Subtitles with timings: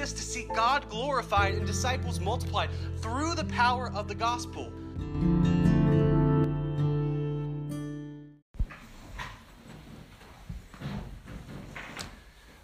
[0.00, 2.70] exist to see God glorified and disciples multiplied
[3.02, 4.72] through the power of the gospel.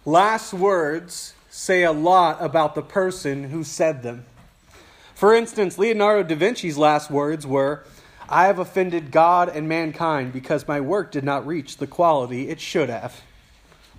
[0.03, 4.25] Last words say a lot about the person who said them.
[5.13, 7.83] For instance, Leonardo da Vinci's last words were,
[8.27, 12.59] I have offended God and mankind because my work did not reach the quality it
[12.59, 13.21] should have.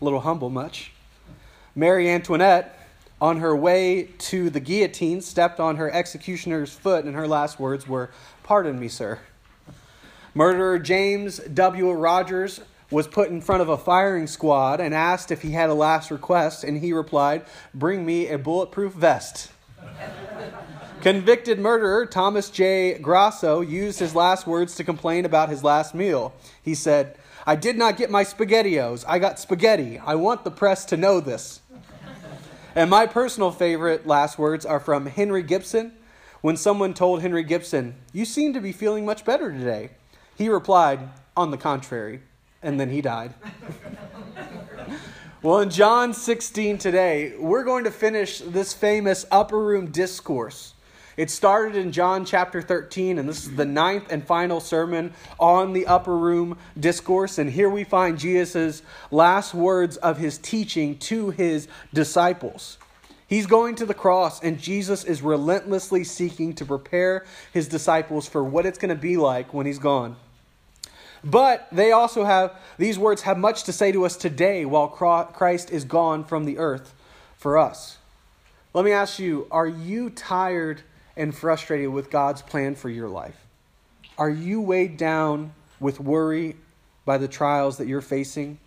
[0.00, 0.90] A little humble, much.
[1.76, 2.77] Marie Antoinette,
[3.20, 7.88] on her way to the guillotine, stepped on her executioner's foot, and her last words
[7.88, 8.10] were,
[8.42, 9.18] Pardon me, sir.
[10.34, 11.90] Murderer James W.
[11.92, 12.60] Rogers
[12.90, 16.10] was put in front of a firing squad and asked if he had a last
[16.10, 17.44] request, and he replied,
[17.74, 19.50] Bring me a bulletproof vest.
[21.00, 22.98] Convicted murderer Thomas J.
[22.98, 26.32] Grasso used his last words to complain about his last meal.
[26.62, 27.16] He said,
[27.46, 29.04] I did not get my spaghettios.
[29.06, 29.98] I got spaghetti.
[29.98, 31.60] I want the press to know this.
[32.74, 35.92] And my personal favorite last words are from Henrik Ibsen.
[36.40, 39.90] When someone told Henrik Ibsen, You seem to be feeling much better today,
[40.36, 42.20] he replied, On the contrary.
[42.62, 43.34] And then he died.
[45.42, 50.74] well, in John 16 today, we're going to finish this famous upper room discourse.
[51.18, 55.72] It started in John chapter 13, and this is the ninth and final sermon on
[55.72, 57.38] the upper room discourse.
[57.38, 62.78] And here we find Jesus' last words of his teaching to his disciples.
[63.26, 68.44] He's going to the cross, and Jesus is relentlessly seeking to prepare his disciples for
[68.44, 70.14] what it's going to be like when he's gone.
[71.24, 75.72] But they also have, these words have much to say to us today while Christ
[75.72, 76.94] is gone from the earth
[77.36, 77.98] for us.
[78.72, 80.82] Let me ask you are you tired
[81.18, 83.36] and frustrated with God's plan for your life?
[84.16, 86.56] Are you weighed down with worry
[87.04, 88.58] by the trials that you're facing?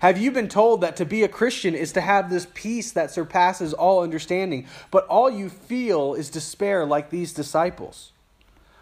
[0.00, 3.10] Have you been told that to be a Christian is to have this peace that
[3.10, 8.12] surpasses all understanding, but all you feel is despair like these disciples?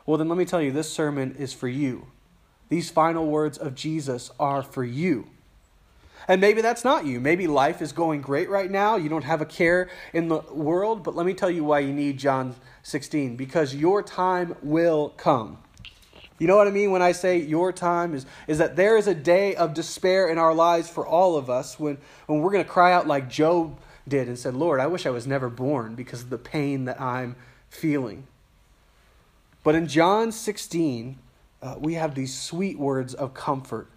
[0.07, 2.07] Well, then let me tell you this sermon is for you.
[2.69, 5.29] These final words of Jesus are for you.
[6.29, 7.21] And maybe that's not you.
[7.21, 8.97] Maybe life is going great right now.
[8.97, 11.93] You don't have a care in the world, but let me tell you why you
[11.93, 15.59] need John 16 because your time will come.
[16.39, 19.07] You know what I mean when I say your time is is that there is
[19.07, 22.65] a day of despair in our lives for all of us when when we're going
[22.65, 23.79] to cry out like Job
[24.09, 27.01] did and said, "Lord, I wish I was never born because of the pain that
[27.01, 27.37] I'm
[27.69, 28.27] feeling."
[29.63, 31.17] But in John 16,
[31.63, 33.89] uh, we have these sweet words of comfort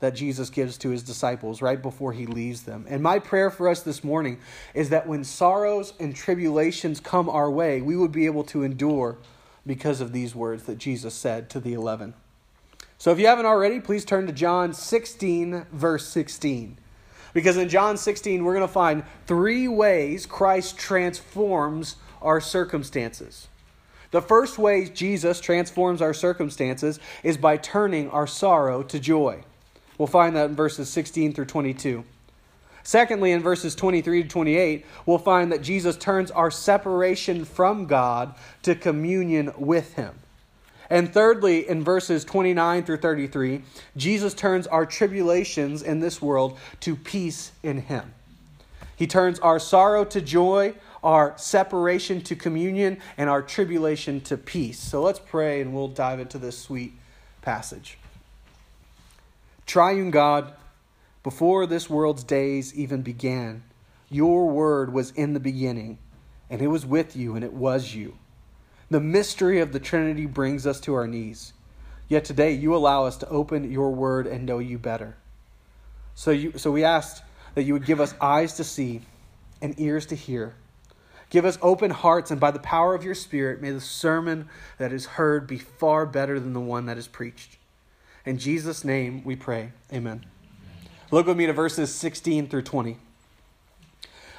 [0.00, 2.84] that Jesus gives to his disciples right before he leaves them.
[2.88, 4.38] And my prayer for us this morning
[4.74, 9.16] is that when sorrows and tribulations come our way, we would be able to endure
[9.66, 12.14] because of these words that Jesus said to the 11.
[12.98, 16.78] So if you haven't already, please turn to John 16, verse 16.
[17.34, 23.48] Because in John 16, we're going to find three ways Christ transforms our circumstances.
[24.10, 29.42] The first way Jesus transforms our circumstances is by turning our sorrow to joy.
[29.98, 32.04] We'll find that in verses 16 through 22.
[32.82, 38.34] Secondly, in verses 23 to 28, we'll find that Jesus turns our separation from God
[38.62, 40.14] to communion with Him.
[40.88, 43.62] And thirdly, in verses 29 through 33,
[43.96, 48.14] Jesus turns our tribulations in this world to peace in Him.
[48.94, 54.78] He turns our sorrow to joy, our separation to communion, and our tribulation to peace.
[54.78, 56.92] So let's pray and we'll dive into this sweet
[57.42, 57.98] passage.
[59.66, 60.52] Triune God,
[61.24, 63.64] before this world's days even began,
[64.08, 65.98] your word was in the beginning,
[66.48, 68.16] and it was with you, and it was you.
[68.90, 71.52] The mystery of the Trinity brings us to our knees.
[72.08, 75.16] Yet today you allow us to open your word and know you better.
[76.14, 77.24] So, you, so we asked
[77.56, 79.00] that you would give us eyes to see
[79.60, 80.54] and ears to hear.
[81.28, 84.92] Give us open hearts, and by the power of your Spirit, may the sermon that
[84.92, 87.58] is heard be far better than the one that is preached.
[88.26, 89.70] In Jesus' name we pray.
[89.92, 90.26] Amen.
[91.12, 92.98] Look with me to verses 16 through 20.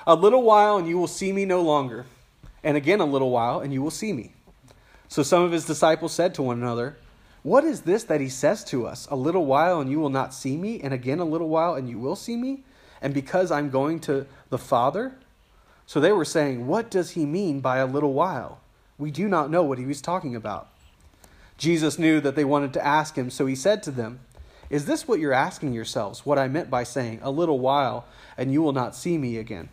[0.05, 2.05] A little while, and you will see me no longer.
[2.65, 4.33] And again, a little while, and you will see me.
[5.07, 6.97] So some of his disciples said to one another,
[7.43, 9.07] What is this that he says to us?
[9.09, 11.89] A little while, and you will not see me, and again, a little while, and
[11.89, 12.65] you will see me?
[13.01, 15.15] And because I'm going to the Father?
[15.85, 18.59] So they were saying, What does he mean by a little while?
[18.97, 20.67] We do not know what he was talking about.
[21.57, 24.19] Jesus knew that they wanted to ask him, so he said to them,
[24.69, 26.25] Is this what you're asking yourselves?
[26.25, 28.05] What I meant by saying, A little while,
[28.37, 29.69] and you will not see me again.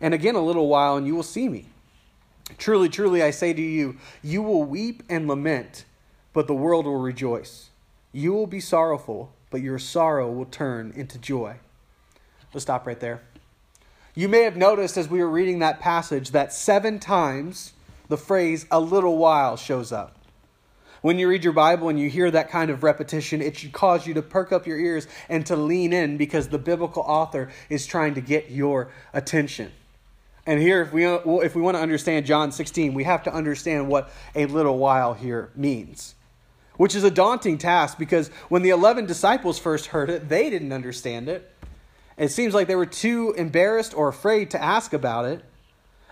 [0.00, 1.66] And again, a little while, and you will see me.
[2.58, 5.84] Truly, truly, I say to you, you will weep and lament,
[6.32, 7.70] but the world will rejoice.
[8.12, 11.56] You will be sorrowful, but your sorrow will turn into joy.
[12.52, 13.22] Let's stop right there.
[14.14, 17.72] You may have noticed as we were reading that passage that seven times
[18.08, 20.15] the phrase a little while shows up.
[21.02, 24.06] When you read your Bible and you hear that kind of repetition, it should cause
[24.06, 27.86] you to perk up your ears and to lean in because the biblical author is
[27.86, 29.72] trying to get your attention.
[30.46, 33.34] And here, if we, uh, if we want to understand John 16, we have to
[33.34, 36.14] understand what a little while here means,
[36.76, 40.72] which is a daunting task because when the 11 disciples first heard it, they didn't
[40.72, 41.52] understand it.
[42.16, 45.44] It seems like they were too embarrassed or afraid to ask about it.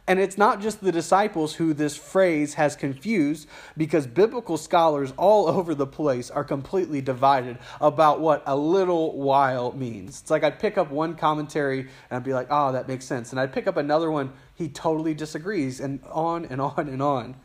[0.07, 5.49] And it's not just the disciples who this phrase has confused, because biblical scholars all
[5.49, 10.21] over the place are completely divided about what a little while means.
[10.21, 13.31] It's like I'd pick up one commentary and I'd be like, oh, that makes sense.
[13.31, 17.37] And I'd pick up another one, he totally disagrees, and on and on and on.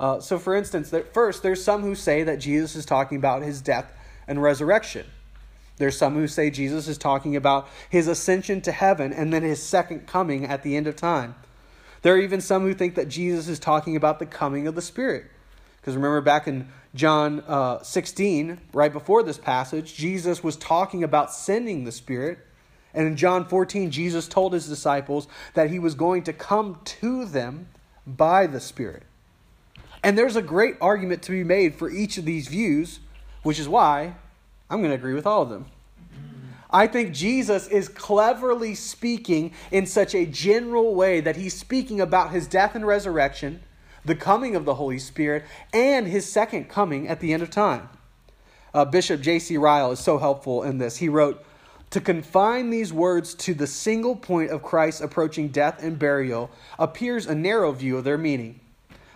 [0.00, 3.60] Uh, so, for instance, first, there's some who say that Jesus is talking about his
[3.60, 3.92] death
[4.26, 5.04] and resurrection.
[5.76, 9.62] There's some who say Jesus is talking about his ascension to heaven and then his
[9.62, 11.34] second coming at the end of time.
[12.02, 14.82] There are even some who think that Jesus is talking about the coming of the
[14.82, 15.26] Spirit.
[15.80, 21.32] Because remember back in John uh, 16, right before this passage, Jesus was talking about
[21.32, 22.38] sending the Spirit.
[22.94, 27.24] And in John 14, Jesus told his disciples that he was going to come to
[27.24, 27.68] them
[28.06, 29.02] by the Spirit.
[30.02, 33.00] And there's a great argument to be made for each of these views,
[33.42, 34.14] which is why
[34.70, 35.66] I'm going to agree with all of them.
[36.70, 42.30] I think Jesus is cleverly speaking in such a general way that he's speaking about
[42.30, 43.62] his death and resurrection,
[44.04, 47.88] the coming of the Holy Spirit, and his second coming at the end of time.
[48.74, 49.56] Uh, Bishop J.C.
[49.56, 50.98] Ryle is so helpful in this.
[50.98, 51.42] He wrote,
[51.90, 57.24] To confine these words to the single point of Christ's approaching death and burial appears
[57.26, 58.60] a narrow view of their meaning.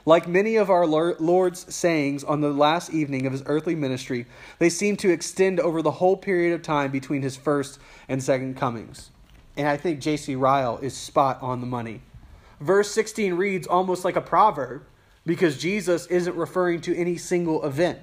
[0.05, 4.27] Like many of our Lord's sayings on the last evening of his earthly ministry,
[4.59, 7.79] they seem to extend over the whole period of time between his first
[8.09, 9.11] and second comings.
[9.57, 10.35] And I think J.C.
[10.35, 12.01] Ryle is spot on the money.
[12.61, 14.83] Verse 16 reads almost like a proverb
[15.25, 17.99] because Jesus isn't referring to any single event.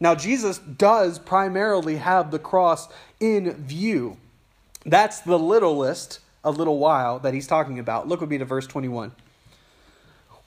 [0.00, 2.88] Now, Jesus does primarily have the cross
[3.18, 4.18] in view.
[4.84, 8.06] That's the littlest, a little while, that he's talking about.
[8.06, 9.12] Look with me to verse 21.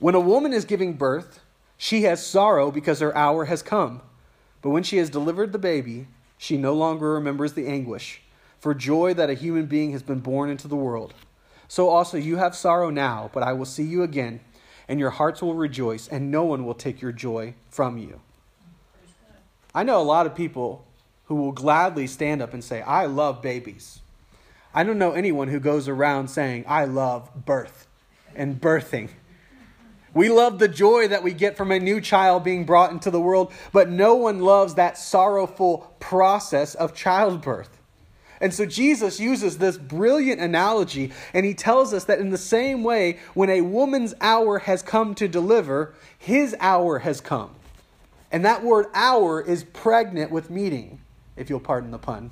[0.02, 1.42] When a woman is giving birth,
[1.78, 4.02] she has sorrow because her hour has come.
[4.64, 6.08] But when she has delivered the baby,
[6.40, 8.24] she no longer remembers the anguish
[8.60, 11.14] for joy that a human being has been born into the world.
[11.68, 14.40] So also you have sorrow now, but I will see you again,
[14.88, 18.22] and your hearts will rejoice, and no one will take your joy from you.
[19.76, 20.84] I know a lot of people
[21.26, 24.00] who will gladly stand up and say, I love babies.
[24.74, 27.86] I don't know anyone who goes around saying, I love birth
[28.34, 29.10] and birthing.
[30.14, 33.22] We love the joy that we get from a new child being brought into the
[33.22, 37.78] world, but no one loves that sorrowful process of childbirth.
[38.42, 42.84] And so Jesus uses this brilliant analogy, and he tells us that in the same
[42.84, 47.52] way, when a woman's hour has come to deliver, his hour has come.
[48.32, 51.02] And that word hour is pregnant with meaning,
[51.38, 52.32] if you'll pardon the pun.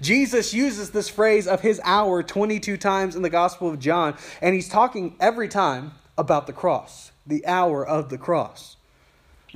[0.00, 4.54] Jesus uses this phrase of his hour 22 times in the Gospel of John, and
[4.54, 8.76] he's talking every time about the cross, the hour of the cross.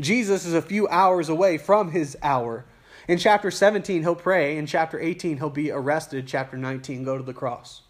[0.00, 2.64] Jesus is a few hours away from his hour.
[3.06, 4.56] In chapter 17, he'll pray.
[4.56, 6.26] In chapter 18, he'll be arrested.
[6.26, 7.82] Chapter 19, go to the cross.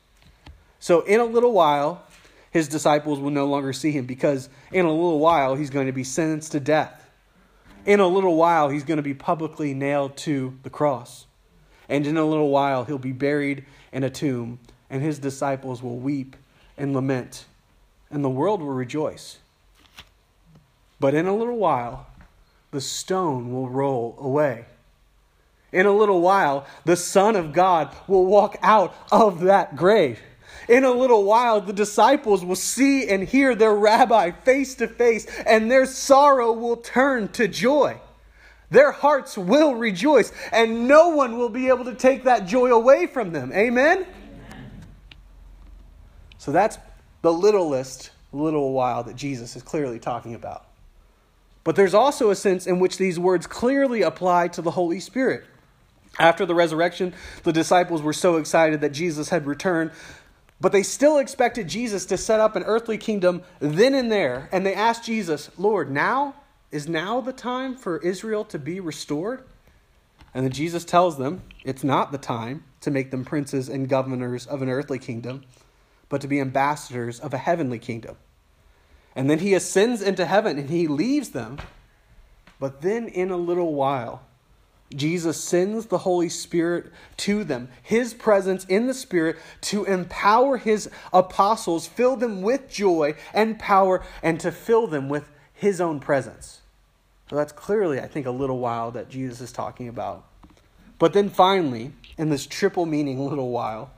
[0.81, 2.03] So, in a little while,
[2.51, 5.93] his disciples will no longer see him because in a little while, he's going to
[5.93, 7.09] be sentenced to death.
[7.87, 11.27] In a little while, he's going to be publicly nailed to the cross.
[11.89, 14.59] And in a little while, he'll be buried in a tomb,
[14.91, 16.35] and his disciples will weep
[16.77, 17.47] and lament
[18.11, 19.39] and the world will rejoice.
[21.01, 22.07] But in a little while,
[22.71, 24.67] the stone will roll away.
[25.73, 30.21] In a little while, the Son of God will walk out of that grave.
[30.69, 35.27] In a little while, the disciples will see and hear their rabbi face to face,
[35.47, 38.01] and their sorrow will turn to joy.
[38.71, 43.07] Their hearts will rejoice, and no one will be able to take that joy away
[43.07, 43.53] from them.
[43.53, 43.99] Amen?
[43.99, 44.71] Amen.
[46.39, 46.79] So that's
[47.25, 50.67] the littlest little while that Jesus is clearly talking about.
[51.65, 55.45] But there's also a sense in which these words clearly apply to the Holy Spirit.
[56.19, 59.93] After the resurrection, the disciples were so excited that Jesus had returned,
[60.61, 64.51] but they still expected Jesus to set up an earthly kingdom then and there.
[64.53, 66.35] And they asked Jesus, Lord, now?
[66.71, 69.45] Is now the time for Israel to be restored?
[70.35, 74.47] And then Jesus tells them it's not the time to make them princes and governors
[74.47, 75.45] of an earthly kingdom
[76.15, 78.17] but to be ambassadors of a heavenly kingdom.
[79.17, 81.59] And then he ascends into heaven and he leaves them.
[82.61, 84.23] But then, in a little while,
[84.95, 90.89] Jesus sends the Holy Spirit to them, his presence in the Spirit to empower his
[91.13, 96.61] apostles, fill them with joy and power, and to fill them with his own presence.
[97.29, 100.25] So that's clearly, I think, a little while that Jesus is talking about.
[101.01, 103.91] But then finally, in this triple meaning, little while,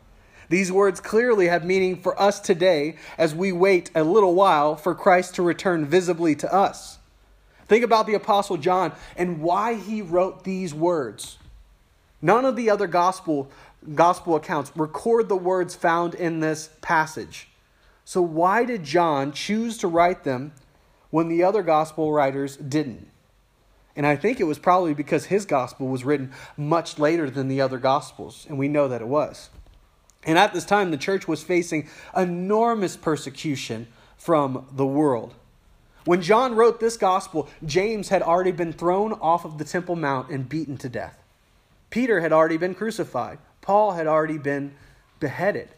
[0.49, 4.95] these words clearly have meaning for us today as we wait a little while for
[4.95, 6.99] Christ to return visibly to us.
[7.67, 11.39] Think about the Apostle John and why he wrote these words.
[12.23, 13.51] None of the other gospel,
[13.95, 17.49] gospel accounts record the words found in this passage.
[18.05, 20.53] So, why did John choose to write them
[21.11, 23.09] when the other gospel writers didn't?
[23.97, 27.61] And I think it was probably because his gospel was written much later than the
[27.63, 29.51] other gospels, and we know that it was.
[30.27, 33.87] And at this time, the church was facing enormous persecution
[34.19, 35.35] from the world.
[36.05, 40.31] When John wrote this gospel, James had already been thrown off of the Temple Mount
[40.31, 41.17] and beaten to death.
[41.91, 43.39] Peter had already been crucified.
[43.61, 44.75] Paul had already been
[45.21, 45.69] beheaded.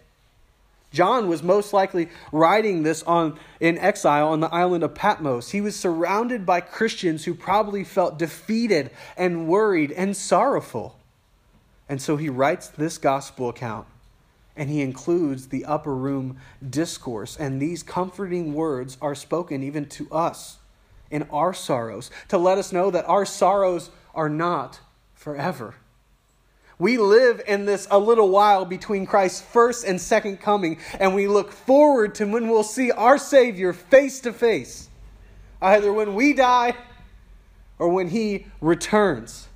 [0.92, 5.50] John was most likely writing this on in exile on the island of Patmos.
[5.50, 10.98] He was surrounded by Christians who probably felt defeated and worried and sorrowful.
[11.88, 13.86] And so he writes this gospel account
[14.58, 16.36] and he includes the upper room
[16.68, 17.36] discourse.
[17.36, 20.58] And these comforting words are spoken even to us
[21.10, 24.80] in our sorrows to let us know that our sorrows are not
[25.14, 25.76] forever.
[26.78, 31.26] We live in this a little while between Christ's first and second coming, and we
[31.26, 34.88] look forward to when we'll see our Savior face to face,
[35.62, 36.74] either when we die
[37.78, 39.48] or when He returns.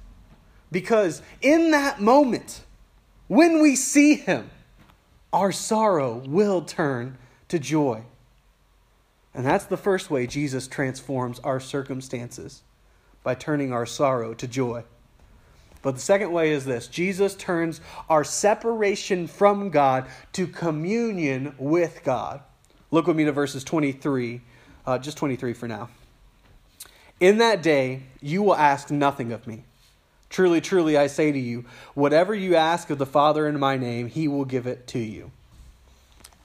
[0.72, 2.62] Because in that moment,
[3.28, 4.50] when we see Him,
[5.32, 7.16] our sorrow will turn
[7.48, 8.02] to joy.
[9.34, 12.62] And that's the first way Jesus transforms our circumstances
[13.22, 14.84] by turning our sorrow to joy.
[15.80, 22.02] But the second way is this Jesus turns our separation from God to communion with
[22.04, 22.40] God.
[22.90, 24.42] Look with me to verses 23,
[24.86, 25.88] uh, just 23 for now.
[27.20, 29.64] In that day, you will ask nothing of me.
[30.32, 34.08] Truly, truly, I say to you, whatever you ask of the Father in my name,
[34.08, 35.30] he will give it to you.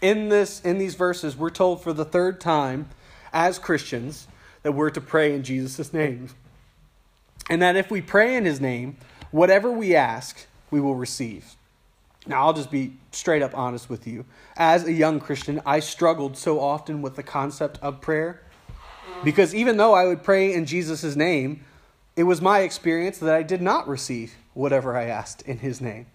[0.01, 2.89] In this in these verses, we're told for the third time
[3.31, 4.27] as Christians
[4.63, 6.27] that we're to pray in Jesus' name.
[7.49, 8.97] And that if we pray in his name,
[9.31, 11.55] whatever we ask, we will receive.
[12.27, 14.25] Now, I'll just be straight up honest with you.
[14.57, 18.41] As a young Christian, I struggled so often with the concept of prayer
[19.23, 21.61] because even though I would pray in Jesus' name,
[22.17, 26.07] it was my experience that I did not receive whatever I asked in His name.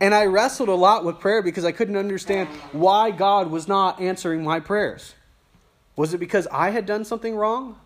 [0.00, 4.00] And I wrestled a lot with prayer because I couldn't understand why God was not
[4.00, 5.14] answering my prayers.
[5.96, 7.76] Was it because I had done something wrong?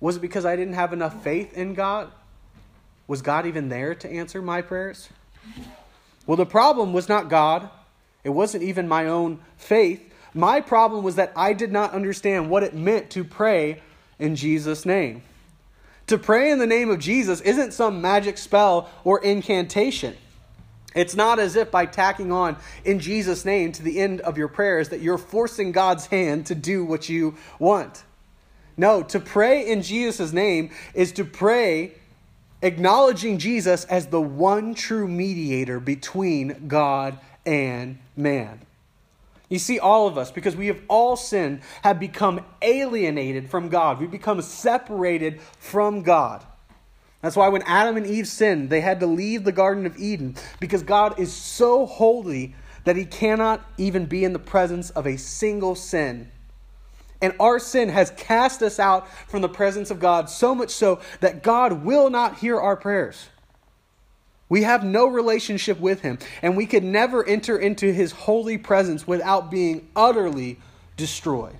[0.00, 2.10] Was it because I didn't have enough faith in God?
[3.06, 5.10] Was God even there to answer my prayers?
[6.26, 7.68] Well, the problem was not God.
[8.24, 10.10] It wasn't even my own faith.
[10.32, 13.82] My problem was that I did not understand what it meant to pray
[14.18, 15.22] in Jesus' name.
[16.08, 20.16] To pray in the name of Jesus isn't some magic spell or incantation.
[20.94, 24.48] It's not as if by tacking on in Jesus' name to the end of your
[24.48, 28.04] prayers that you're forcing God's hand to do what you want.
[28.76, 31.92] No, to pray in Jesus' name is to pray
[32.62, 38.65] acknowledging Jesus as the one true mediator between God and man.
[39.48, 44.00] You see, all of us, because we have all sinned, have become alienated from God.
[44.00, 46.44] We become separated from God.
[47.22, 50.36] That's why when Adam and Eve sinned, they had to leave the Garden of Eden
[50.60, 55.16] because God is so holy that he cannot even be in the presence of a
[55.16, 56.30] single sin.
[57.22, 61.00] And our sin has cast us out from the presence of God so much so
[61.20, 63.28] that God will not hear our prayers.
[64.48, 69.06] We have no relationship with him, and we could never enter into his holy presence
[69.06, 70.58] without being utterly
[70.96, 71.56] destroyed.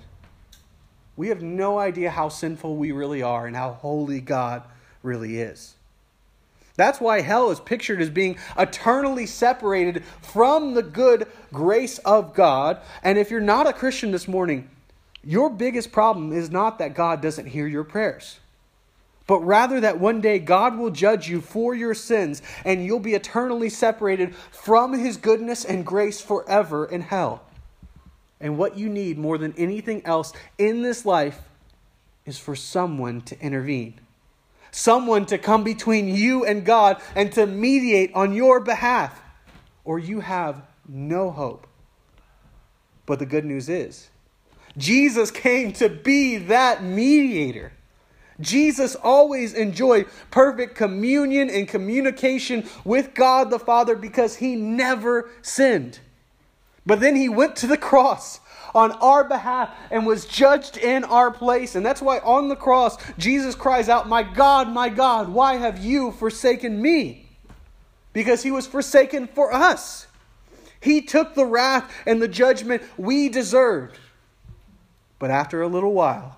[1.17, 4.63] We have no idea how sinful we really are and how holy God
[5.03, 5.73] really is.
[6.75, 12.79] That's why hell is pictured as being eternally separated from the good grace of God.
[13.03, 14.69] And if you're not a Christian this morning,
[15.23, 18.39] your biggest problem is not that God doesn't hear your prayers
[19.27, 23.13] but rather that one day God will judge you for your sins and you'll be
[23.13, 27.43] eternally separated from his goodness and grace forever in hell.
[28.39, 31.41] And what you need more than anything else in this life
[32.25, 33.99] is for someone to intervene.
[34.71, 39.19] Someone to come between you and God and to mediate on your behalf,
[39.83, 41.67] or you have no hope.
[43.05, 44.09] But the good news is,
[44.77, 47.71] Jesus came to be that mediator.
[48.39, 55.99] Jesus always enjoyed perfect communion and communication with God the Father because he never sinned.
[56.85, 58.39] But then he went to the cross
[58.73, 61.75] on our behalf and was judged in our place.
[61.75, 65.83] And that's why on the cross, Jesus cries out, My God, my God, why have
[65.83, 67.27] you forsaken me?
[68.13, 70.07] Because he was forsaken for us.
[70.79, 73.97] He took the wrath and the judgment we deserved.
[75.19, 76.36] But after a little while,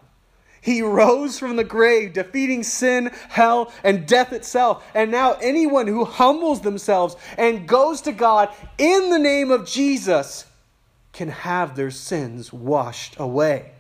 [0.62, 4.86] he rose from the grave, defeating sin, hell, and death itself.
[4.94, 10.46] And now, anyone who humbles themselves and goes to God in the name of Jesus
[11.14, 13.72] can have their sins washed away.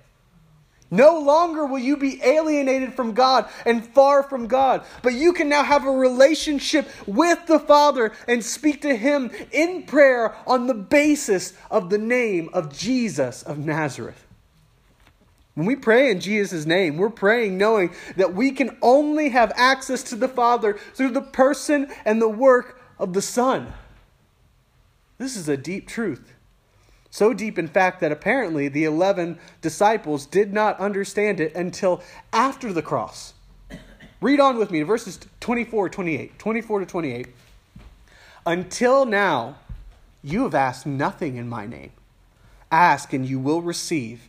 [0.92, 5.48] No longer will you be alienated from God and far from God, but you can
[5.48, 10.74] now have a relationship with the Father and speak to Him in prayer on the
[10.74, 14.26] basis of the name of Jesus of Nazareth.
[15.60, 20.02] When we pray in Jesus' name, we're praying knowing that we can only have access
[20.04, 23.74] to the Father through the person and the work of the Son.
[25.18, 26.32] This is a deep truth.
[27.12, 32.02] So deep, in fact, that apparently the 11 disciples did not understand it until
[32.32, 33.34] after the cross.
[34.22, 36.40] Read on with me, verses 24, 28.
[36.40, 37.28] 24 to 28.
[38.46, 39.58] Until now,
[40.24, 41.92] you have asked nothing in my name.
[42.72, 44.29] Ask, and you will receive,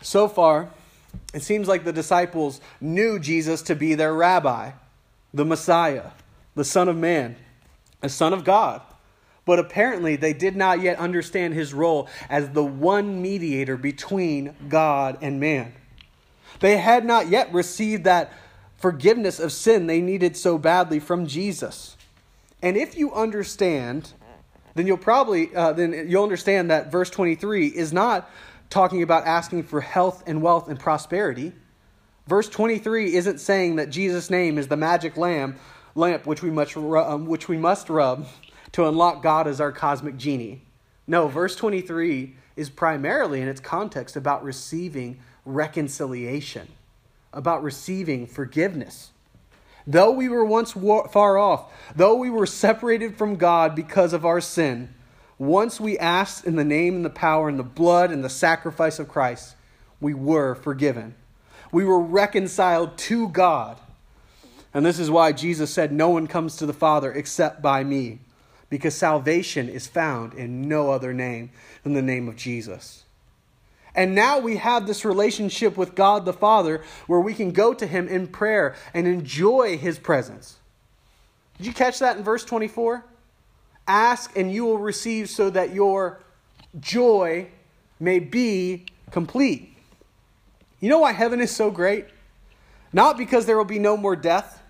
[0.00, 0.70] So far,
[1.34, 4.72] it seems like the disciples knew Jesus to be their rabbi,
[5.34, 6.10] the Messiah,
[6.54, 7.36] the Son of Man,
[8.00, 8.80] the Son of God.
[9.44, 15.18] But apparently, they did not yet understand his role as the one mediator between God
[15.22, 15.72] and man.
[16.60, 18.32] They had not yet received that
[18.76, 21.96] forgiveness of sin they needed so badly from Jesus.
[22.62, 24.12] And if you understand,
[24.74, 28.30] then you'll probably uh, then you'll understand that verse 23 is not
[28.70, 31.52] talking about asking for health and wealth and prosperity.
[32.26, 35.56] Verse 23 isn't saying that Jesus' name is the magic lamb
[35.94, 38.26] lamp which we must um, which we must rub
[38.72, 40.62] to unlock God as our cosmic genie.
[41.06, 46.68] No, verse 23 is primarily in its context about receiving reconciliation,
[47.32, 49.10] about receiving forgiveness.
[49.86, 54.40] Though we were once far off, though we were separated from God because of our
[54.40, 54.94] sin,
[55.38, 58.98] once we asked in the name and the power and the blood and the sacrifice
[58.98, 59.54] of Christ,
[60.00, 61.14] we were forgiven.
[61.70, 63.78] We were reconciled to God.
[64.74, 68.18] And this is why Jesus said, No one comes to the Father except by me
[68.70, 71.50] because salvation is found in no other name
[71.82, 73.04] than the name of Jesus.
[73.94, 77.86] And now we have this relationship with God the Father where we can go to
[77.86, 80.56] Him in prayer and enjoy His presence.
[81.56, 83.04] Did you catch that in verse 24?
[83.88, 86.20] Ask and you will receive so that your
[86.78, 87.48] joy
[87.98, 89.74] may be complete.
[90.80, 92.04] You know why heaven is so great?
[92.92, 94.62] Not because there will be no more death,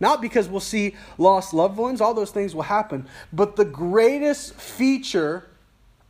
[0.00, 3.06] not because we'll see lost loved ones, all those things will happen.
[3.32, 5.46] But the greatest feature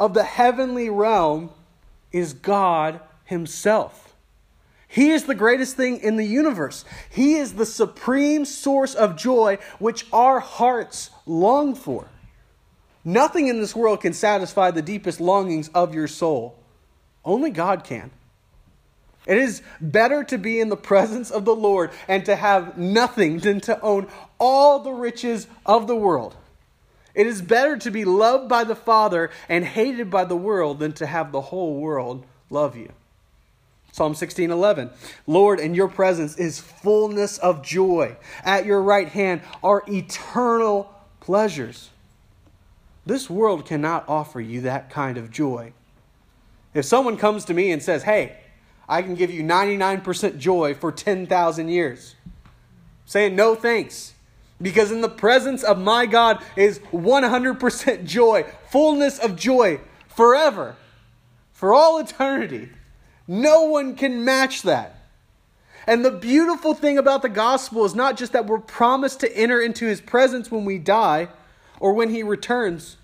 [0.00, 1.50] of the heavenly realm
[2.12, 4.14] is God Himself.
[4.88, 6.84] He is the greatest thing in the universe.
[7.10, 12.08] He is the supreme source of joy which our hearts long for.
[13.04, 16.56] Nothing in this world can satisfy the deepest longings of your soul.
[17.24, 18.10] Only God can.
[19.26, 23.38] It is better to be in the presence of the Lord and to have nothing
[23.38, 26.36] than to own all the riches of the world.
[27.14, 30.92] It is better to be loved by the Father and hated by the world than
[30.94, 32.90] to have the whole world love you.
[33.92, 34.90] Psalm 16:11
[35.26, 38.16] Lord, in your presence is fullness of joy.
[38.44, 41.90] At your right hand are eternal pleasures.
[43.06, 45.72] This world cannot offer you that kind of joy.
[46.72, 48.36] If someone comes to me and says, "Hey,
[48.88, 52.16] I can give you 99% joy for 10,000 years.
[53.06, 54.14] Saying no thanks.
[54.60, 60.76] Because in the presence of my God is 100% joy, fullness of joy forever,
[61.52, 62.70] for all eternity.
[63.26, 64.96] No one can match that.
[65.86, 69.60] And the beautiful thing about the gospel is not just that we're promised to enter
[69.60, 71.28] into his presence when we die
[71.80, 72.96] or when he returns,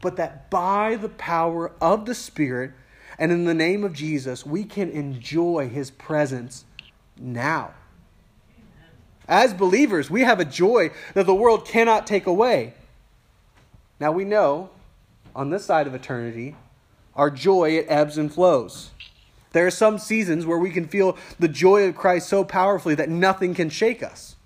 [0.00, 2.72] but that by the power of the Spirit,
[3.18, 6.64] and in the name of Jesus, we can enjoy his presence
[7.18, 7.72] now.
[9.26, 12.74] As believers, we have a joy that the world cannot take away.
[13.98, 14.70] Now we know
[15.34, 16.56] on this side of eternity,
[17.14, 18.90] our joy it ebbs and flows.
[19.52, 23.08] There are some seasons where we can feel the joy of Christ so powerfully that
[23.08, 24.36] nothing can shake us.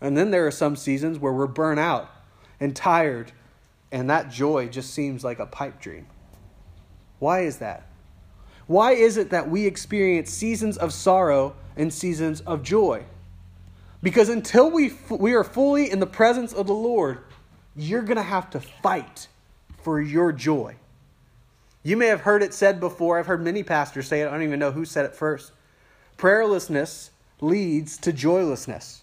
[0.00, 2.08] And then there are some seasons where we're burnt out
[2.60, 3.32] and tired,
[3.92, 6.06] and that joy just seems like a pipe dream.
[7.18, 7.86] Why is that?
[8.66, 13.04] Why is it that we experience seasons of sorrow and seasons of joy?
[14.02, 17.18] Because until we, we are fully in the presence of the Lord,
[17.74, 19.28] you're going to have to fight
[19.82, 20.76] for your joy.
[21.82, 23.18] You may have heard it said before.
[23.18, 24.28] I've heard many pastors say it.
[24.28, 25.52] I don't even know who said it first.
[26.18, 29.02] Prayerlessness leads to joylessness.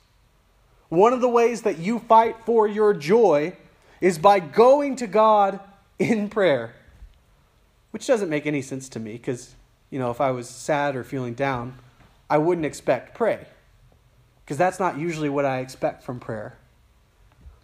[0.95, 3.57] One of the ways that you fight for your joy
[3.99, 5.59] is by going to God
[5.99, 6.73] in prayer,
[7.91, 9.55] which doesn't make any sense to me because,
[9.89, 11.75] you know, if I was sad or feeling down,
[12.29, 13.45] I wouldn't expect pray
[14.45, 16.57] because that's not usually what I expect from prayer.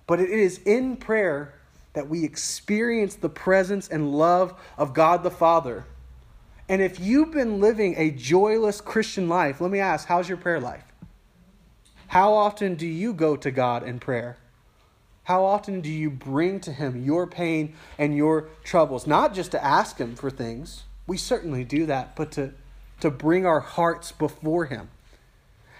[0.07, 1.53] But it is in prayer
[1.93, 5.85] that we experience the presence and love of God the Father.
[6.67, 10.59] And if you've been living a joyless Christian life, let me ask, how's your prayer
[10.59, 10.83] life?
[12.11, 14.35] How often do you go to God in prayer?
[15.23, 19.07] How often do you bring to Him your pain and your troubles?
[19.07, 22.51] Not just to ask Him for things, we certainly do that, but to,
[22.99, 24.89] to bring our hearts before Him.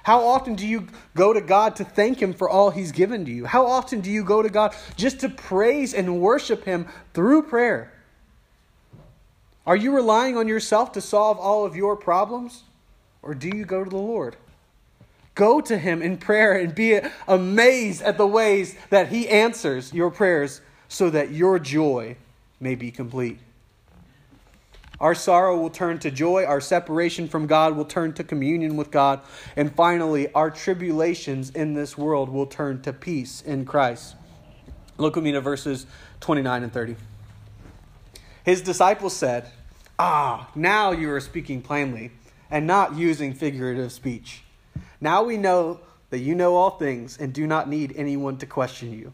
[0.04, 3.32] How often do you go to God to thank Him for all He's given to
[3.32, 3.44] you?
[3.44, 7.92] How often do you go to God just to praise and worship Him through prayer?
[9.68, 12.64] Are you relying on yourself to solve all of your problems?
[13.22, 14.38] Or do you go to the Lord?
[15.42, 20.12] Go to Him in prayer and be amazed at the ways that He answers your
[20.12, 22.16] prayers so that your joy
[22.60, 23.40] may be complete.
[25.00, 26.46] Our sorrow will turn to joy.
[26.46, 29.22] Our separation from God will turn to communion with God.
[29.56, 34.14] And finally, our tribulations in this world will turn to peace in Christ.
[35.00, 35.88] Look with me to verses
[36.20, 36.98] 29 and 30.
[38.44, 39.50] His disciples said,
[39.98, 42.12] Ah, now you are speaking plainly
[42.52, 44.44] and not using figurative speech.
[45.02, 45.80] Now we know
[46.12, 49.12] that you know all things and do not need anyone to question you.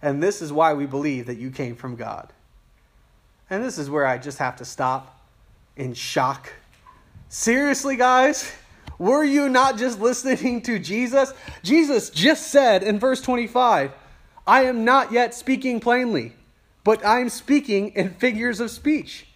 [0.00, 2.32] And this is why we believe that you came from God.
[3.50, 5.20] And this is where I just have to stop
[5.76, 6.52] in shock.
[7.28, 8.50] Seriously, guys?
[8.98, 11.32] Were you not just listening to Jesus?
[11.62, 13.92] Jesus just said in verse 25,
[14.46, 16.32] I am not yet speaking plainly,
[16.84, 19.26] but I'm speaking in figures of speech.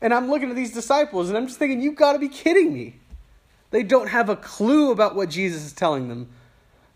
[0.00, 2.72] And I'm looking at these disciples and I'm just thinking, you've got to be kidding
[2.72, 2.96] me.
[3.72, 6.28] They don't have a clue about what Jesus is telling them.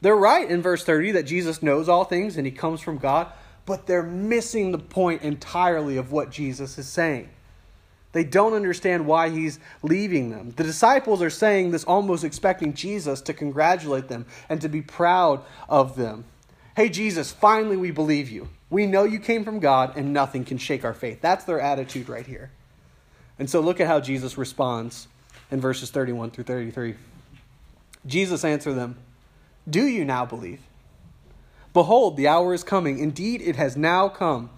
[0.02, 3.28] They're right in verse 30 that Jesus knows all things and he comes from God,
[3.64, 7.30] but they're missing the point entirely of what Jesus is saying.
[8.12, 10.52] They don't understand why he's leaving them.
[10.56, 15.42] The disciples are saying this almost expecting Jesus to congratulate them and to be proud
[15.68, 16.24] of them.
[16.76, 18.48] Hey, Jesus, finally we believe you.
[18.68, 21.20] We know you came from God and nothing can shake our faith.
[21.22, 22.50] That's their attitude right here.
[23.38, 25.08] And so look at how Jesus responds
[25.50, 26.94] in verses 31 through 33.
[28.06, 28.96] Jesus answered them,
[29.68, 30.60] Do you now believe?
[31.72, 32.98] Behold, the hour is coming.
[32.98, 34.50] Indeed, it has now come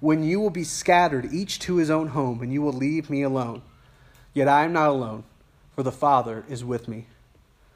[0.00, 3.22] when you will be scattered, each to his own home, and you will leave me
[3.22, 3.62] alone.
[4.32, 5.24] Yet I am not alone,
[5.74, 7.06] for the Father is with me.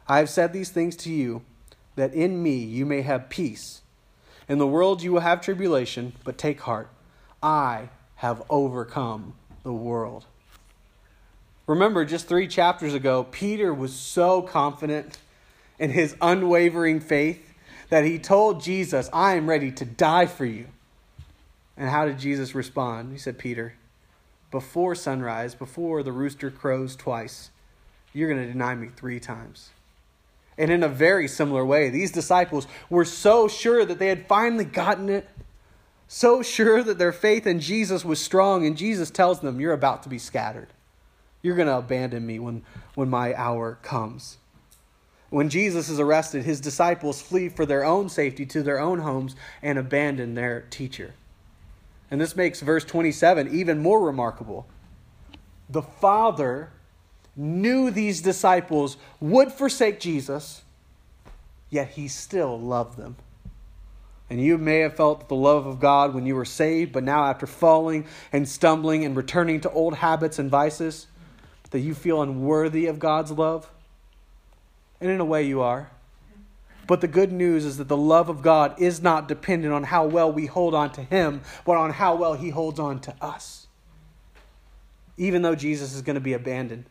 [0.06, 1.42] I have said these things to you,
[1.96, 3.82] that in me you may have peace.
[4.48, 6.90] In the world you will have tribulation, but take heart.
[7.42, 10.26] I have overcome the world.
[11.72, 15.16] Remember, just three chapters ago, Peter was so confident
[15.78, 17.54] in his unwavering faith
[17.88, 20.66] that he told Jesus, I am ready to die for you.
[21.78, 23.10] And how did Jesus respond?
[23.10, 23.72] He said, Peter,
[24.50, 27.48] before sunrise, before the rooster crows twice,
[28.12, 29.70] you're going to deny me three times.
[30.58, 34.66] And in a very similar way, these disciples were so sure that they had finally
[34.66, 35.26] gotten it,
[36.06, 40.02] so sure that their faith in Jesus was strong, and Jesus tells them, You're about
[40.02, 40.68] to be scattered.
[41.42, 42.62] You're going to abandon me when,
[42.94, 44.38] when my hour comes.
[45.30, 49.34] When Jesus is arrested, his disciples flee for their own safety to their own homes
[49.62, 51.14] and abandon their teacher.
[52.10, 54.66] And this makes verse 27 even more remarkable.
[55.70, 56.70] The Father
[57.34, 60.62] knew these disciples would forsake Jesus,
[61.70, 63.16] yet he still loved them.
[64.28, 67.24] And you may have felt the love of God when you were saved, but now
[67.24, 71.06] after falling and stumbling and returning to old habits and vices,
[71.72, 73.70] that you feel unworthy of God's love.
[75.00, 75.90] And in a way, you are.
[76.86, 80.06] But the good news is that the love of God is not dependent on how
[80.06, 83.66] well we hold on to Him, but on how well He holds on to us.
[85.16, 86.84] Even though Jesus is going to be abandoned,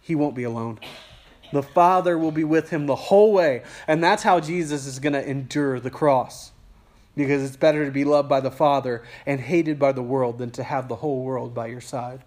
[0.00, 0.78] He won't be alone.
[1.52, 3.62] The Father will be with him the whole way.
[3.86, 6.52] And that's how Jesus is going to endure the cross.
[7.16, 10.50] Because it's better to be loved by the Father and hated by the world than
[10.52, 12.20] to have the whole world by your side.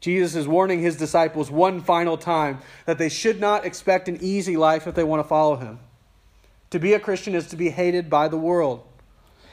[0.00, 4.56] Jesus is warning his disciples one final time that they should not expect an easy
[4.56, 5.78] life if they want to follow him.
[6.70, 8.82] To be a Christian is to be hated by the world.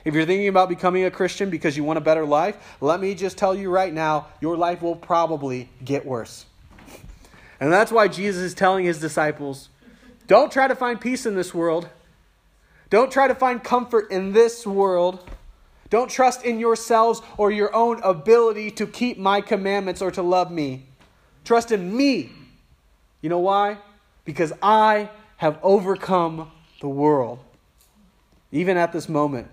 [0.05, 3.13] If you're thinking about becoming a Christian because you want a better life, let me
[3.13, 6.45] just tell you right now, your life will probably get worse.
[7.59, 9.69] And that's why Jesus is telling his disciples
[10.27, 11.89] don't try to find peace in this world.
[12.89, 15.27] Don't try to find comfort in this world.
[15.89, 20.51] Don't trust in yourselves or your own ability to keep my commandments or to love
[20.51, 20.85] me.
[21.45, 22.31] Trust in me.
[23.21, 23.77] You know why?
[24.25, 27.39] Because I have overcome the world.
[28.51, 29.47] Even at this moment,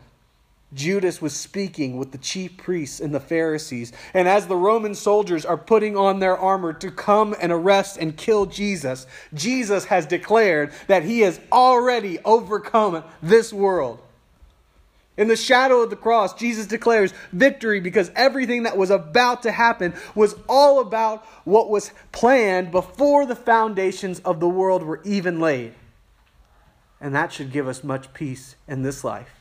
[0.72, 3.92] Judas was speaking with the chief priests and the Pharisees.
[4.12, 8.16] And as the Roman soldiers are putting on their armor to come and arrest and
[8.16, 14.00] kill Jesus, Jesus has declared that he has already overcome this world.
[15.16, 19.52] In the shadow of the cross, Jesus declares victory because everything that was about to
[19.52, 25.38] happen was all about what was planned before the foundations of the world were even
[25.38, 25.74] laid.
[27.00, 29.40] And that should give us much peace in this life.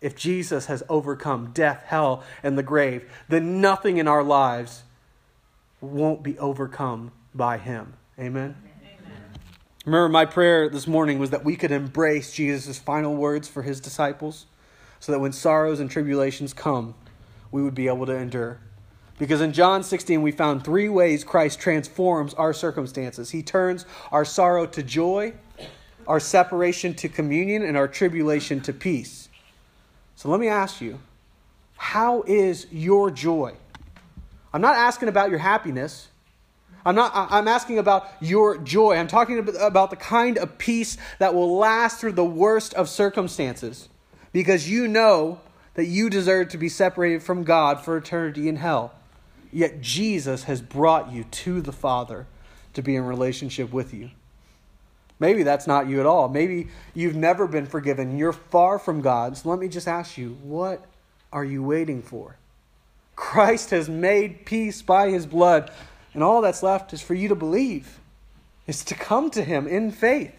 [0.00, 4.84] If Jesus has overcome death, hell, and the grave, then nothing in our lives
[5.80, 7.94] won't be overcome by him.
[8.18, 8.54] Amen.
[9.84, 13.80] Remember, my prayer this morning was that we could embrace Jesus' final words for his
[13.80, 14.46] disciples
[15.04, 16.94] so that when sorrows and tribulations come,
[17.52, 18.58] we would be able to endure.
[19.18, 23.28] Because in John 16, we found three ways Christ transforms our circumstances.
[23.28, 25.34] He turns our sorrow to joy,
[26.06, 29.28] our separation to communion, and our tribulation to peace.
[30.16, 30.98] So let me ask you
[31.76, 33.52] how is your joy?
[34.54, 36.08] I'm not asking about your happiness.
[36.86, 38.96] I'm not I'm asking about your joy.
[38.96, 43.90] I'm talking about the kind of peace that will last through the worst of circumstances
[44.34, 45.40] because you know
[45.74, 48.92] that you deserve to be separated from God for eternity in hell.
[49.52, 52.26] Yet Jesus has brought you to the Father
[52.74, 54.10] to be in relationship with you.
[55.20, 56.28] Maybe that's not you at all.
[56.28, 58.18] Maybe you've never been forgiven.
[58.18, 59.36] You're far from God.
[59.36, 60.84] So let me just ask you, what
[61.32, 62.36] are you waiting for?
[63.14, 65.70] Christ has made peace by his blood,
[66.12, 68.00] and all that's left is for you to believe,
[68.66, 70.34] is to come to him in faith.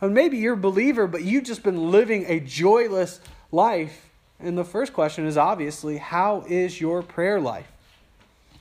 [0.00, 3.20] And maybe you're a believer, but you've just been living a joyless
[3.52, 4.08] life.
[4.38, 7.70] And the first question is obviously, how is your prayer life?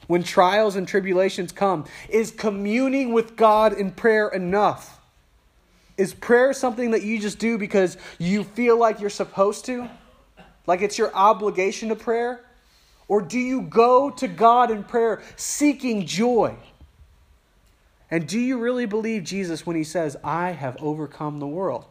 [0.09, 1.85] when trials and tribulations come?
[2.09, 4.99] Is communing with God in prayer enough?
[5.97, 9.87] Is prayer something that you just do because you feel like you're supposed to?
[10.65, 12.43] Like it's your obligation to prayer?
[13.07, 16.55] Or do you go to God in prayer seeking joy?
[18.11, 21.85] And do you really believe Jesus when he says, I have overcome the world?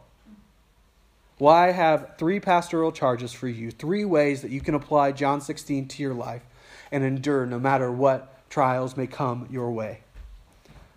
[1.39, 5.39] Well, I have three pastoral charges for you, three ways that you can apply John
[5.39, 6.41] 16 to your life
[6.91, 10.01] and endure no matter what trials may come your way.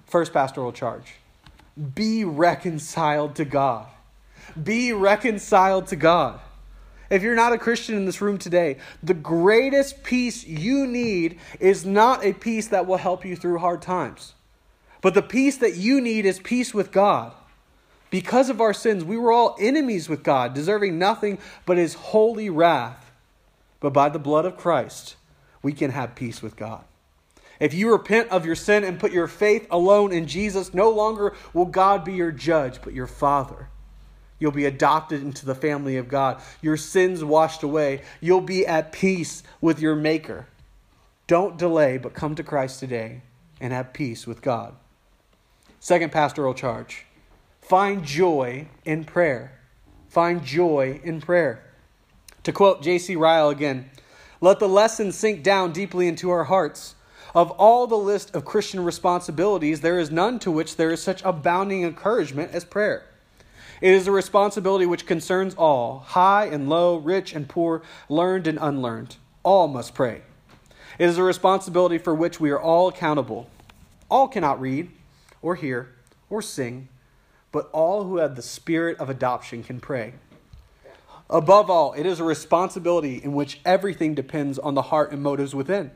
[0.07, 1.15] First pastoral charge
[1.95, 3.87] be reconciled to God.
[4.63, 6.39] Be reconciled to God.
[7.09, 11.87] If you're not a Christian in this room today, the greatest peace you need is
[11.87, 14.35] not a peace that will help you through hard times.
[15.03, 17.33] But the peace that you need is peace with God.
[18.09, 22.49] Because of our sins, we were all enemies with God, deserving nothing but his holy
[22.49, 23.11] wrath.
[23.81, 25.17] But by the blood of Christ,
[25.63, 26.85] we can have peace with God.
[27.59, 31.35] If you repent of your sin and put your faith alone in Jesus, no longer
[31.53, 33.69] will God be your judge, but your Father.
[34.39, 36.43] You'll be adopted into the family of God.
[36.61, 38.03] Your sins washed away.
[38.21, 40.47] You'll be at peace with your Maker.
[41.29, 43.23] Don't delay, but come to Christ today
[43.61, 44.75] and have peace with God.
[45.83, 47.07] Second pastoral charge
[47.61, 49.59] find joy in prayer.
[50.09, 51.65] Find joy in prayer.
[52.45, 53.17] To quote J.C.
[53.17, 53.91] Ryle again,
[54.41, 56.95] let the lesson sink down deeply into our hearts.
[57.35, 61.21] Of all the list of Christian responsibilities, there is none to which there is such
[61.25, 63.05] abounding encouragement as prayer.
[63.81, 68.59] It is a responsibility which concerns all, high and low, rich and poor, learned and
[68.63, 69.17] unlearned.
[69.43, 70.23] All must pray.
[71.01, 73.51] It is a responsibility for which we are all accountable.
[74.09, 74.89] All cannot read,
[75.43, 75.93] or hear,
[76.31, 76.89] or sing,
[77.51, 80.15] but all who have the spirit of adoption can pray.
[81.29, 85.55] Above all, it is a responsibility in which everything depends on the heart and motives
[85.55, 85.91] within.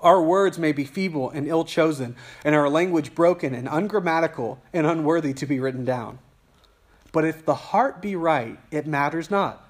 [0.00, 4.86] Our words may be feeble and ill chosen, and our language broken and ungrammatical and
[4.86, 6.18] unworthy to be written down.
[7.12, 9.68] But if the heart be right, it matters not.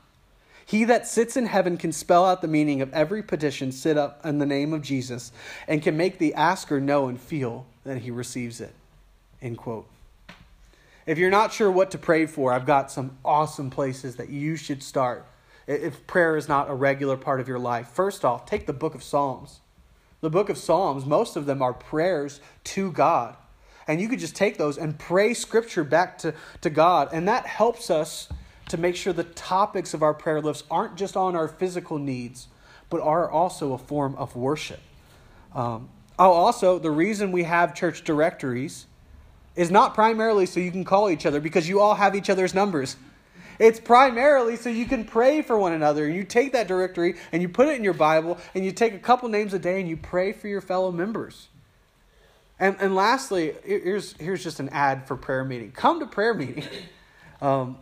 [0.64, 4.24] He that sits in heaven can spell out the meaning of every petition sit up
[4.24, 5.32] in the name of Jesus
[5.68, 8.74] and can make the asker know and feel that he receives it.
[9.42, 9.88] End quote.
[11.04, 14.54] If you're not sure what to pray for, I've got some awesome places that you
[14.54, 15.26] should start
[15.66, 17.88] if prayer is not a regular part of your life.
[17.88, 19.60] First off, take the book of Psalms.
[20.20, 23.36] The book of Psalms, most of them are prayers to God.
[23.88, 27.08] And you could just take those and pray scripture back to, to God.
[27.12, 28.28] And that helps us
[28.68, 32.46] to make sure the topics of our prayer lists aren't just on our physical needs,
[32.90, 34.80] but are also a form of worship.
[35.52, 38.86] Um, oh, also, the reason we have church directories
[39.56, 42.54] is not primarily so you can call each other because you all have each other's
[42.54, 42.96] numbers.
[43.58, 46.08] It's primarily so you can pray for one another.
[46.08, 48.98] You take that directory and you put it in your Bible and you take a
[48.98, 51.48] couple names a day and you pray for your fellow members.
[52.58, 55.72] And, and lastly, here's, here's just an ad for prayer meeting.
[55.72, 56.64] Come to prayer meeting.
[57.40, 57.78] Um,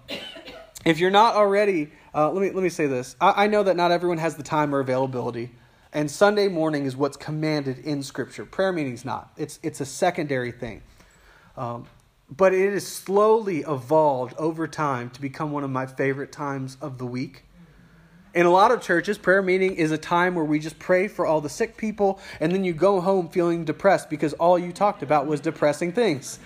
[0.86, 3.14] if you're not already, uh, let, me, let me say this.
[3.20, 5.50] I, I know that not everyone has the time or availability.
[5.92, 8.46] And Sunday morning is what's commanded in Scripture.
[8.46, 9.32] Prayer meeting's not.
[9.36, 10.80] It's, it's a secondary thing.
[11.56, 11.86] Um,
[12.34, 16.98] but it has slowly evolved over time to become one of my favorite times of
[16.98, 17.44] the week.
[18.32, 21.26] In a lot of churches, prayer meeting is a time where we just pray for
[21.26, 25.02] all the sick people, and then you go home feeling depressed because all you talked
[25.02, 26.38] about was depressing things.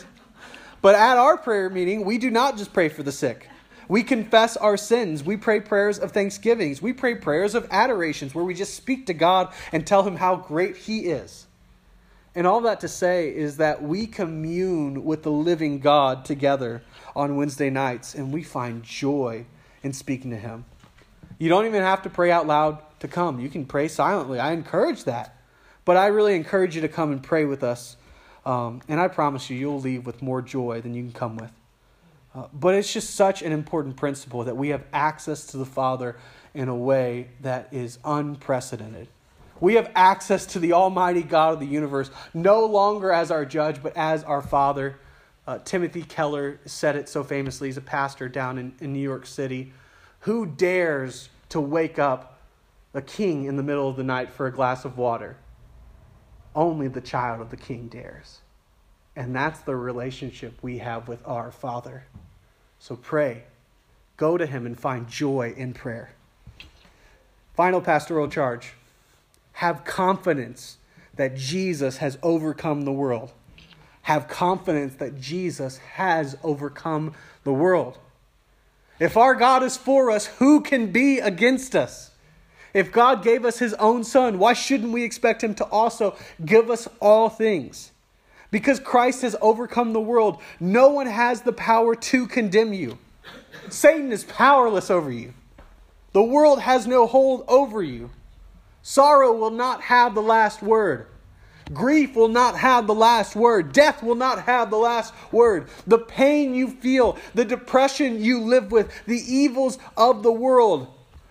[0.80, 3.48] but at our prayer meeting, we do not just pray for the sick.
[3.88, 5.24] We confess our sins.
[5.24, 6.80] We pray prayers of thanksgivings.
[6.80, 10.36] We pray prayers of adorations where we just speak to God and tell Him how
[10.36, 11.47] great He is.
[12.34, 16.82] And all that to say is that we commune with the living God together
[17.16, 19.46] on Wednesday nights, and we find joy
[19.82, 20.64] in speaking to Him.
[21.38, 24.40] You don't even have to pray out loud to come, you can pray silently.
[24.40, 25.36] I encourage that.
[25.84, 27.96] But I really encourage you to come and pray with us.
[28.44, 31.50] Um, and I promise you, you'll leave with more joy than you can come with.
[32.34, 36.16] Uh, but it's just such an important principle that we have access to the Father
[36.54, 39.08] in a way that is unprecedented.
[39.60, 43.82] We have access to the Almighty God of the universe, no longer as our judge,
[43.82, 44.98] but as our Father.
[45.46, 47.68] Uh, Timothy Keller said it so famously.
[47.68, 49.72] He's a pastor down in, in New York City.
[50.20, 52.38] Who dares to wake up
[52.94, 55.36] a king in the middle of the night for a glass of water?
[56.54, 58.40] Only the child of the king dares.
[59.16, 62.04] And that's the relationship we have with our Father.
[62.78, 63.44] So pray.
[64.16, 66.12] Go to Him and find joy in prayer.
[67.54, 68.72] Final pastoral charge
[69.58, 70.78] have confidence
[71.16, 73.32] that Jesus has overcome the world.
[74.02, 77.98] Have confidence that Jesus has overcome the world.
[79.00, 82.12] If our God is for us, who can be against us?
[82.72, 86.70] If God gave us his own son, why shouldn't we expect him to also give
[86.70, 87.90] us all things?
[88.52, 92.96] Because Christ has overcome the world, no one has the power to condemn you.
[93.70, 95.34] Satan is powerless over you.
[96.12, 98.10] The world has no hold over you.
[98.88, 101.08] Sorrow will not have the last word.
[101.74, 103.74] Grief will not have the last word.
[103.74, 105.68] Death will not have the last word.
[105.86, 110.86] The pain you feel, the depression you live with, the evils of the world,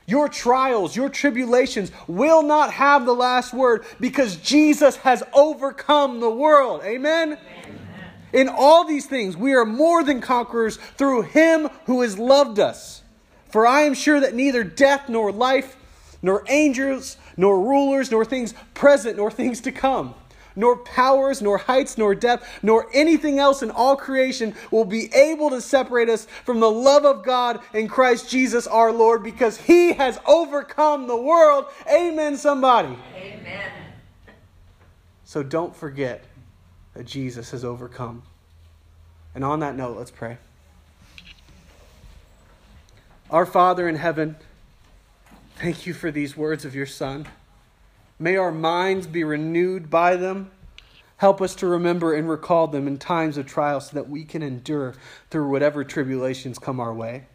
[0.06, 6.30] your trials, your tribulations will not have the last word because Jesus has overcome the
[6.30, 6.84] world.
[6.84, 7.40] Amen?
[7.64, 7.80] Amen?
[8.34, 13.02] In all these things, we are more than conquerors through him who has loved us.
[13.50, 15.76] For I am sure that neither death nor life,
[16.22, 20.16] nor angels, nor rulers, nor things present, nor things to come,
[20.56, 25.52] nor powers, nor heights, nor depth, nor anything else in all creation will be able
[25.52, 29.94] to separate us from the love of God in Christ Jesus our Lord, because He
[29.94, 31.66] has overcome the world.
[31.90, 32.98] Amen, somebody.
[33.16, 33.72] Amen.
[35.24, 36.24] So don't forget
[36.96, 38.24] that Jesus has overcome.
[39.36, 40.40] And on that note, let's pray.
[43.30, 44.38] Our Father in heaven,
[45.60, 47.26] Thank you for these words of your Son.
[48.20, 50.52] May our minds be renewed by them.
[51.18, 54.44] Help us to remember and recall them in times of trial so that we can
[54.44, 54.94] endure
[55.32, 57.26] through whatever tribulations come our way.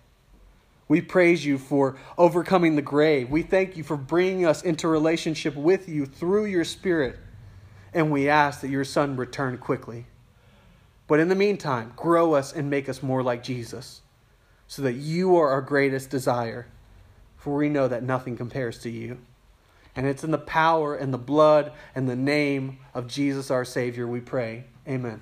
[0.87, 3.29] We praise you for overcoming the grave.
[3.29, 7.19] We thank you for bringing us into relationship with you through your Spirit.
[7.93, 10.07] And we ask that your Son return quickly.
[11.09, 14.03] But in the meantime, grow us and make us more like Jesus
[14.69, 16.69] so that you are our greatest desire
[17.43, 19.19] for we know that nothing compares to you.
[19.97, 24.07] And it's in the power and the blood and the name of Jesus our Savior
[24.07, 24.65] we pray.
[24.87, 25.21] Amen.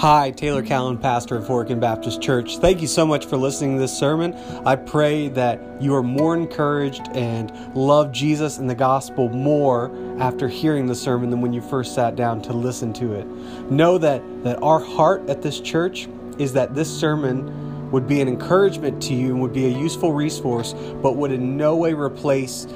[0.00, 2.56] Hi, Taylor Callan, pastor of Horicon Baptist Church.
[2.56, 4.32] Thank you so much for listening to this sermon.
[4.64, 10.48] I pray that you are more encouraged and love Jesus and the gospel more after
[10.48, 13.26] hearing the sermon than when you first sat down to listen to it.
[13.70, 18.28] Know that, that our heart at this church is that this sermon would be an
[18.28, 20.72] encouragement to you and would be a useful resource,
[21.02, 22.66] but would in no way replace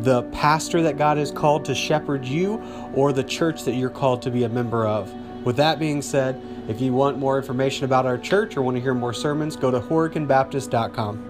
[0.00, 2.54] the pastor that God has called to shepherd you
[2.94, 5.12] or the church that you're called to be a member of.
[5.44, 6.40] With that being said,
[6.70, 9.72] if you want more information about our church or want to hear more sermons, go
[9.72, 11.29] to horiconbaptist.com.